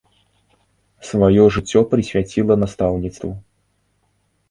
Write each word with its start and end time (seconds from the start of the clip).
Сваё 1.09 1.45
жыццё 1.59 1.79
прысвяціла 1.93 2.53
настаўніцтву. 2.65 3.31